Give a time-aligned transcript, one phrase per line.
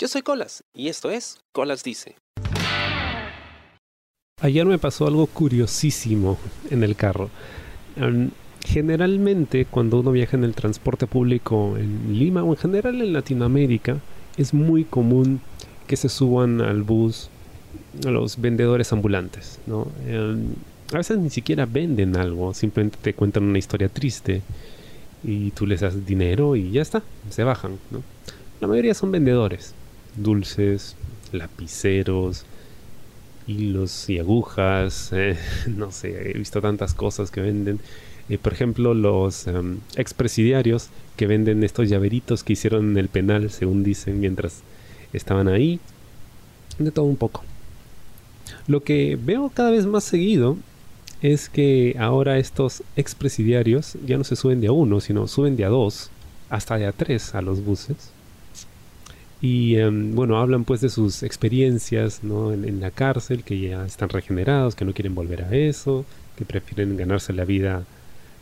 [0.00, 2.14] Yo soy Colas y esto es Colas Dice.
[4.40, 6.38] Ayer me pasó algo curiosísimo
[6.70, 7.30] en el carro.
[7.96, 8.30] Em,
[8.64, 13.98] generalmente cuando uno viaja en el transporte público en Lima o en general en Latinoamérica,
[14.36, 15.40] es muy común
[15.88, 17.28] que se suban al bus
[18.04, 19.88] los vendedores ambulantes, ¿no?
[20.06, 20.54] Em,
[20.92, 24.42] a veces ni siquiera venden algo, simplemente te cuentan una historia triste
[25.24, 27.78] y tú les das dinero y ya está, se bajan.
[28.60, 29.74] La mayoría son vendedores,
[30.22, 30.96] dulces,
[31.32, 32.44] lapiceros,
[33.46, 35.36] hilos y agujas, eh,
[35.66, 37.80] no sé, he visto tantas cosas que venden.
[38.28, 43.50] Eh, por ejemplo, los em, expresidiarios que venden estos llaveritos que hicieron en el penal,
[43.50, 44.62] según dicen, mientras
[45.12, 45.80] estaban ahí.
[46.78, 47.42] De todo un poco.
[48.66, 50.58] Lo que veo cada vez más seguido
[51.22, 55.64] es que ahora estos expresidiarios ya no se suben de a uno, sino suben de
[55.64, 56.10] a dos,
[56.50, 58.12] hasta de a tres a los buses.
[59.40, 62.52] Y em, bueno, hablan pues de sus experiencias ¿no?
[62.52, 66.04] en, la cárcel, que ya están regenerados, que no quieren volver a eso,
[66.36, 67.84] que prefieren ganarse la vida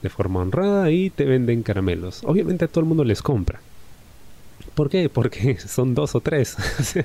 [0.02, 2.22] de forma honrada y te venden caramelos.
[2.24, 3.60] Obviamente a todo el mundo les compra.
[4.74, 5.08] ¿Por qué?
[5.08, 6.56] Porque son dos o tres.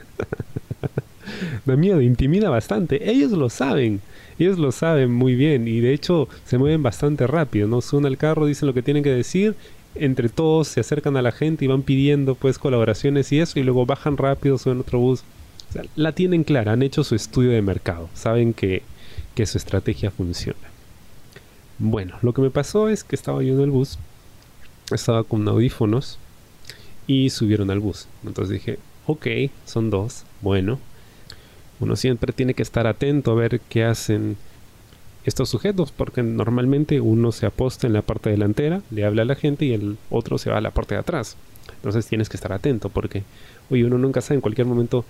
[1.66, 3.10] da miedo, intimida bastante.
[3.10, 4.02] Ellos lo saben,
[4.40, 7.82] ellos lo saben muy bien y de hecho se mueven bastante rápido, ¿no?
[7.82, 9.56] Suben al carro, dicen lo que tienen que decir,
[9.96, 13.64] entre todos se acercan a la gente y van pidiendo pues colaboraciones y eso y
[13.64, 15.24] luego bajan rápido, suben otro bus.
[15.96, 18.84] la tienen clara, han hecho su estudio de mercado, saben que,
[19.36, 20.60] que su estrategia funciona.
[21.80, 23.98] Bueno, lo que me pasó es que estaba yo en el bus,
[24.92, 26.20] estaba con audífonos
[27.08, 28.08] y subieron al bus.
[28.26, 29.28] Entonces dije, ok,
[29.66, 30.80] son dos, bueno,
[31.80, 34.38] uno siempre tiene que estar atento a ver qué hacen
[35.26, 39.36] estos sujetos, porque normalmente uno se aposta en la parte delantera, le habla a la
[39.36, 41.38] gente y el otro se va a la parte de atrás.
[41.76, 43.24] Entonces tienes que estar atento, porque,
[43.70, 45.06] oye, uno nunca sabe en cualquier momento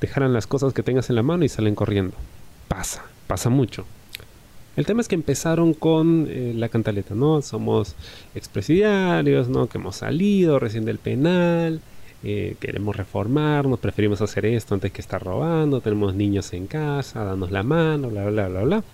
[0.00, 2.16] dejarán las cosas que tengas en la mano y salen corriendo.
[2.68, 3.84] Pasa, pasa mucho.
[4.76, 7.42] El tema es que empezaron con eh, la cantaleta, ¿no?
[7.42, 7.96] Somos
[8.34, 9.66] expresidiarios, ¿no?
[9.66, 11.80] Que hemos salido recién del penal,
[12.22, 17.50] eh, queremos reformarnos, preferimos hacer esto antes que estar robando, tenemos niños en casa, danos
[17.50, 18.84] la mano, bla, bla, bla, bla.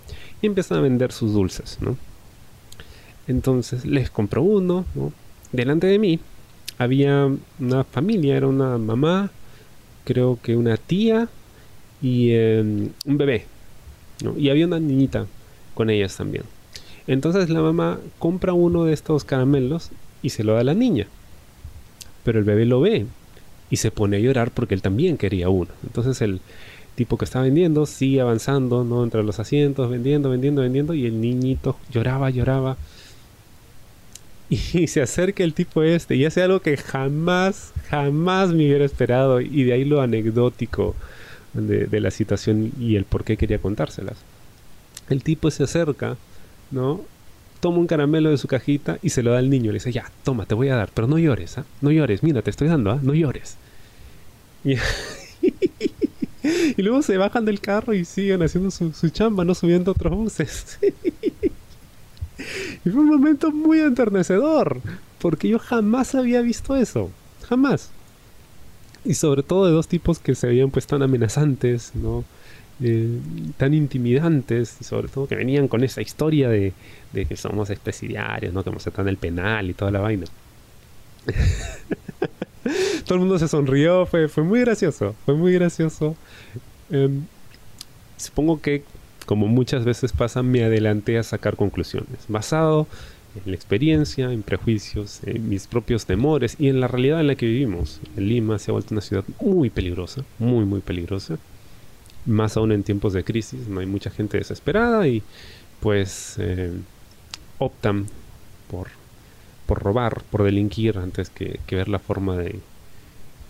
[0.40, 1.96] Y empiezan a vender sus dulces, ¿no?
[3.26, 5.12] Entonces les compro uno, ¿no?
[5.50, 6.20] Delante de mí
[6.78, 7.28] había
[7.58, 9.30] una familia, era una mamá,
[10.04, 11.28] creo que una tía
[12.00, 13.46] y em, un bebé,
[14.22, 14.38] ¿no?
[14.38, 15.26] Y había una niñita
[15.74, 16.44] con ellas también.
[17.08, 19.90] Entonces la mamá compra uno de estos caramelos
[20.22, 21.08] y se lo da a la niña
[22.26, 23.06] pero el bebé lo ve
[23.70, 25.70] y se pone a llorar porque él también quería uno.
[25.84, 26.40] Entonces el
[26.96, 29.04] tipo que está vendiendo sigue avanzando, ¿no?
[29.04, 32.76] Entre los asientos, vendiendo, vendiendo, vendiendo, y el niñito lloraba, lloraba.
[34.50, 34.56] Y
[34.88, 39.40] se acerca el tipo este y hace algo que jamás, jamás me hubiera esperado.
[39.40, 40.96] Y de ahí lo anecdótico
[41.52, 44.16] de, de la situación y el por qué quería contárselas.
[45.08, 46.16] El tipo se acerca,
[46.72, 47.02] ¿no?
[47.60, 49.72] Toma un caramelo de su cajita y se lo da al niño.
[49.72, 51.64] Le dice, ya, toma, te voy a dar, pero no llores, ¿ah?
[51.80, 53.00] No llores, mira, te estoy dando, ¿ah?
[53.02, 53.56] No llores.
[54.64, 54.76] Y,
[56.82, 60.78] luego se bajan del carro y siguen haciendo su, chamba, no subiendo otros buses.
[62.84, 64.80] y fue un momento muy enternecedor,
[65.20, 67.10] porque yo jamás había visto eso,
[67.48, 67.90] jamás.
[69.04, 72.24] Y sobre todo de dos tipos que se veían pues tan amenazantes, ¿no?
[72.78, 73.20] Eh,
[73.56, 76.74] tan intimidantes y sobre todo que venían con esa historia de,
[77.10, 78.62] que somos especiarios, ¿no?
[78.62, 80.26] que hemos estado en el penal y toda la vaina.
[83.06, 86.16] todo el mundo se sonrió, fue, fue muy gracioso, fue muy gracioso.
[86.90, 87.22] Em,
[88.18, 88.82] supongo que,
[89.24, 92.86] como muchas veces pasa, me adelanté a sacar conclusiones, basado
[93.36, 97.36] en la experiencia, en prejuicios, en mis propios temores y en la realidad en la
[97.36, 98.02] que vivimos.
[98.16, 101.38] Lima se ha vuelto una ciudad muy peligrosa, muy, muy peligrosa
[102.26, 105.22] más aún en tiempos de crisis, no hay mucha gente desesperada y
[105.80, 106.72] pues eh,
[107.58, 108.06] optan
[108.70, 108.88] por,
[109.66, 112.60] por robar, por delinquir antes que, ver la forma de,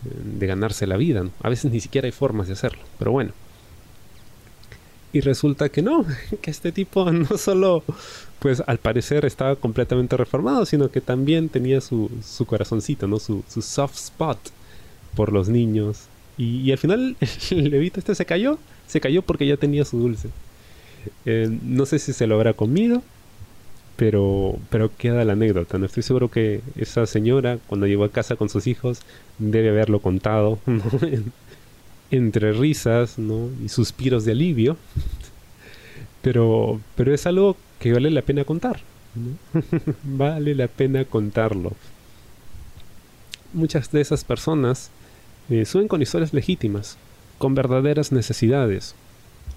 [0.03, 1.25] de ganarse la vida.
[1.43, 3.33] A veces ni siquiera hay formas de hacerlo, pero bueno.
[5.13, 6.05] Y resulta que no,
[6.43, 7.83] que este tipo no solo,
[8.39, 13.19] pues al parecer estaba completamente reformado, sino que también tenía su, su corazoncito, ¿no?
[13.19, 14.39] Su, su soft spot
[15.15, 17.17] por los niños, y, al final
[17.51, 18.59] el levito este se cayó.
[18.87, 20.29] Se cayó porque ya tenía su dulce.
[21.25, 23.03] Eh, no sé si se lo habrá comido,
[23.97, 25.79] pero, pero queda la anécdota.
[25.79, 29.01] No estoy seguro que esa señora, cuando llegó a casa con sus hijos,
[29.39, 30.59] debe haberlo contado.
[32.11, 33.49] Entre risas ¿no?
[33.65, 34.77] y suspiros de alivio.
[36.23, 38.81] Pero, pero es algo que vale la pena contar.
[40.05, 41.73] vale la pena contarlo.
[43.53, 44.91] Muchas de esas personas
[45.51, 46.97] eh, suben con historias legítimas,
[47.39, 48.95] con verdaderas necesidades.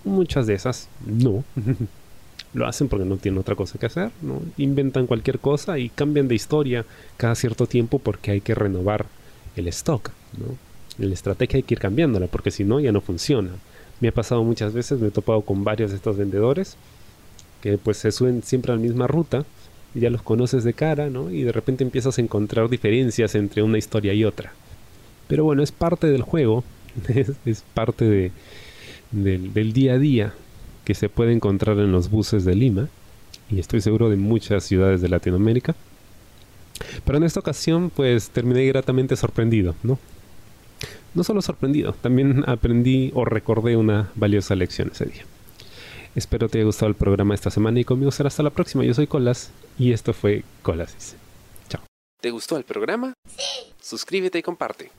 [0.04, 1.44] Muchas de esas no.
[2.54, 4.42] Lo hacen porque no tienen otra cosa que hacer, ¿no?
[4.58, 6.86] Inventan cualquier cosa y cambian de historia
[7.18, 9.06] cada cierto tiempo porque hay que renovar
[9.56, 10.58] el stock, ¿no?
[10.98, 13.52] La estrategia hay que ir cambiándola porque si no ya no funciona.
[14.00, 16.76] Me ha pasado muchas veces, me he topado con varios de estos vendedores
[17.62, 19.46] que pues se suben siempre a la misma ruta
[19.94, 21.30] y ya los conoces de cara, ¿no?
[21.30, 24.54] Y de repente empiezas a encontrar diferencias entre una historia y otra.
[25.30, 26.64] Pero bueno, es parte del juego,
[27.46, 28.32] es, parte de,
[29.12, 30.34] del, día a día
[30.84, 32.90] que se puede encontrar en los buses de Lima
[33.52, 35.76] y estoy seguro de muchas ciudades de Latinoamérica.
[37.06, 40.00] Pero en esta ocasión pues terminé gratamente sorprendido, ¿no?
[41.14, 45.26] No solo sorprendido, también aprendí o recordé una valiosa lección ese día.
[46.16, 48.84] Espero te haya gustado el programa esta semana y conmigo será hasta la próxima.
[48.84, 51.16] Yo soy Colas y esto fue Colas
[51.70, 51.84] Chao.
[52.20, 53.14] ¿Te gustó el programa?
[53.90, 54.92] Suscríbete y comparte.